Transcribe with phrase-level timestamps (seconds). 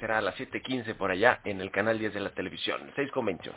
[0.00, 3.26] será a las 7.15 por allá en el canal 10 de la televisión, 6 con
[3.26, 3.56] 21.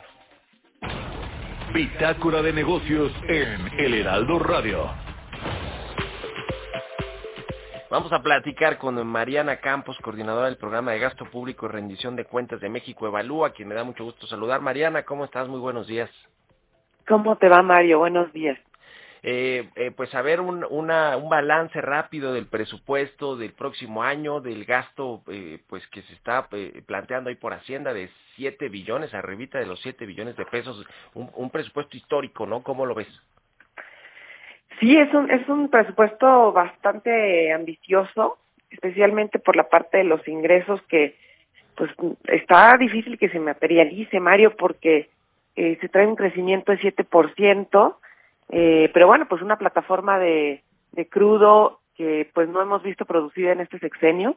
[1.72, 4.90] Bitácora de negocios en El Heraldo Radio.
[7.90, 12.24] Vamos a platicar con Mariana Campos, coordinadora del programa de gasto público y rendición de
[12.24, 14.60] cuentas de México Evalúa, quien me da mucho gusto saludar.
[14.60, 15.48] Mariana, ¿cómo estás?
[15.48, 16.10] Muy buenos días.
[17.06, 18.00] ¿Cómo te va, Mario?
[18.00, 18.58] Buenos días.
[19.26, 24.42] Eh, eh, pues a ver un, una, un balance rápido del presupuesto del próximo año,
[24.42, 29.14] del gasto eh, pues que se está eh, planteando ahí por Hacienda de 7 billones,
[29.14, 32.62] arribita de los 7 billones de pesos, un, un presupuesto histórico, ¿no?
[32.62, 33.08] ¿Cómo lo ves?
[34.78, 38.36] Sí, es un, es un presupuesto bastante ambicioso,
[38.68, 41.16] especialmente por la parte de los ingresos que
[41.76, 41.90] pues
[42.24, 45.08] está difícil que se materialice, Mario, porque
[45.56, 47.96] eh, se trae un crecimiento de 7%,
[48.50, 50.62] eh, pero bueno, pues una plataforma de,
[50.92, 54.36] de crudo que pues no hemos visto producida en este sexenio.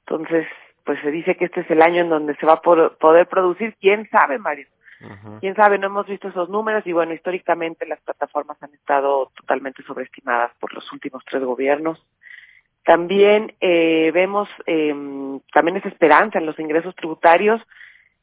[0.00, 0.46] Entonces,
[0.84, 3.76] pues se dice que este es el año en donde se va a poder producir,
[3.80, 4.66] quién sabe, Mario.
[5.40, 9.82] Quién sabe, no hemos visto esos números y bueno, históricamente las plataformas han estado totalmente
[9.82, 12.04] sobreestimadas por los últimos tres gobiernos.
[12.84, 14.94] También eh, vemos eh,
[15.54, 17.62] también esa esperanza en los ingresos tributarios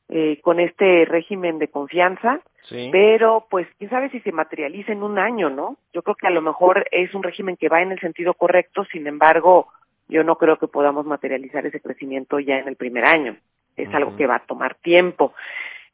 [0.09, 2.89] eh, con este régimen de confianza, sí.
[2.91, 5.77] pero pues quién sabe si se materializa en un año, ¿no?
[5.93, 8.85] Yo creo que a lo mejor es un régimen que va en el sentido correcto,
[8.91, 9.67] sin embargo,
[10.07, 13.35] yo no creo que podamos materializar ese crecimiento ya en el primer año.
[13.75, 13.95] Es uh -huh.
[13.95, 15.33] algo que va a tomar tiempo.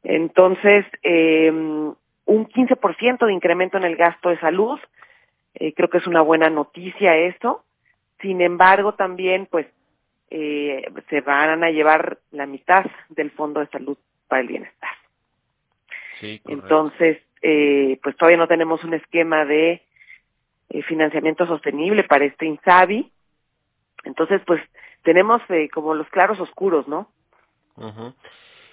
[0.02, 4.78] Entonces, eh, un 15% de incremento en el gasto de salud,
[5.54, 7.64] eh, creo que es una buena noticia eso.
[8.20, 9.66] Sin embargo, también, pues,
[10.30, 13.96] eh, se van a llevar la mitad del Fondo de Salud
[14.28, 14.93] para el Bienestar.
[16.20, 19.82] Sí, Entonces, eh, pues todavía no tenemos un esquema de
[20.70, 23.10] eh, financiamiento sostenible para este INSABI.
[24.04, 24.62] Entonces, pues,
[25.02, 27.08] tenemos eh, como los claros oscuros, ¿no?
[27.76, 28.14] Uh -huh.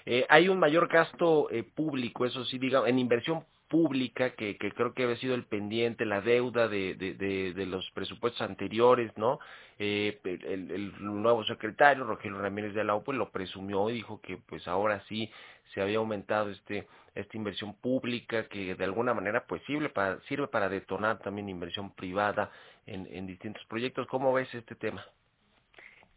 [0.06, 4.92] Eh, hay un mayor gasto público, eso sí, digamos, en inversión pública, que, que creo
[4.92, 7.14] que había sido el pendiente, la deuda de, de,
[7.54, 9.38] de, los presupuestos anteriores, ¿no?
[9.78, 14.68] Eh, el, nuevo secretario, Rogelio Ramírez de la OPE, lo presumió y dijo que pues
[14.68, 15.30] ahora sí
[15.72, 20.48] se había aumentado este esta inversión pública que de alguna manera pues sirve para, sirve
[20.48, 22.50] para detonar también inversión privada
[22.86, 24.06] en, en distintos proyectos.
[24.06, 25.02] ¿Cómo ves este tema?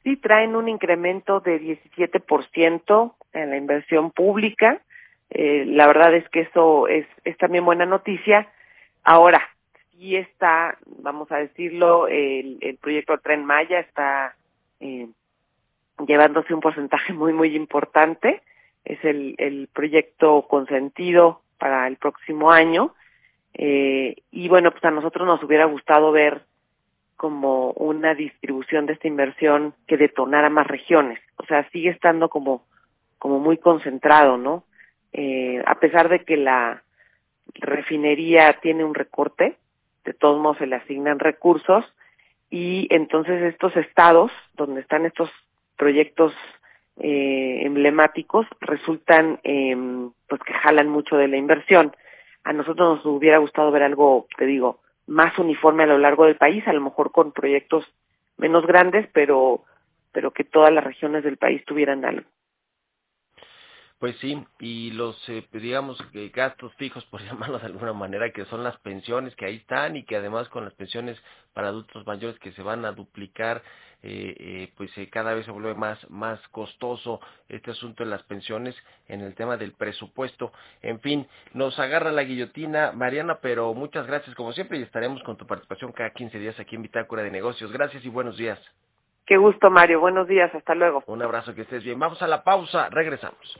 [0.05, 4.79] sí traen un incremento de 17% en la inversión pública.
[5.29, 8.47] Eh, la verdad es que eso es, es también buena noticia.
[9.03, 9.41] Ahora,
[9.91, 14.35] sí está, vamos a decirlo, el, proyecto Tren Maya está
[14.79, 15.07] eh,
[16.07, 18.41] llevándose un porcentaje muy, muy importante.
[18.83, 22.93] Es el, el proyecto consentido para el próximo año.
[23.53, 26.41] Eh, y bueno, pues a nosotros nos hubiera gustado ver
[27.15, 31.19] como una distribución de esta inversión que detonara más regiones.
[31.37, 32.65] O sea, sigue estando como,
[33.17, 34.63] como muy concentrado, ¿no?
[35.17, 36.83] Eh, a pesar de que la
[37.53, 39.55] refinería tiene un recorte,
[40.03, 41.85] de todos modos se le asignan recursos
[42.49, 45.29] y entonces estos estados donde están estos
[45.77, 46.33] proyectos
[46.99, 49.73] eh, emblemáticos resultan eh,
[50.27, 51.95] pues que jalan mucho de la inversión.
[52.43, 56.35] A nosotros nos hubiera gustado ver algo, te digo, más uniforme a lo largo del
[56.35, 57.85] país, a lo mejor con proyectos
[58.35, 59.63] menos grandes, pero
[60.11, 62.27] pero que todas las regiones del país tuvieran algo.
[63.99, 65.97] Pues sí, y los, eh, digamos,
[66.33, 70.03] gastos fijos, por llamarlos de alguna manera, que son las pensiones que ahí están y
[70.03, 71.17] que además con las pensiones
[71.53, 73.63] para adultos mayores que se van a duplicar,
[74.07, 77.19] eh, eh, pues eh, cada vez se vuelve más, más costoso
[77.49, 78.75] este asunto de las pensiones
[79.07, 80.51] en el tema del presupuesto.
[80.83, 85.37] En fin, nos agarra la guillotina, Mariana, pero muchas gracias como siempre y estaremos con
[85.37, 87.71] tu participación cada 15 días aquí en Bitácora de Negocios.
[87.71, 88.59] Gracias y buenos días.
[89.25, 89.99] Qué gusto, Mario.
[90.01, 90.53] Buenos días.
[90.53, 91.03] Hasta luego.
[91.07, 91.97] Un abrazo, que estés bien.
[91.97, 92.89] Vamos a la pausa.
[92.91, 93.59] Regresamos.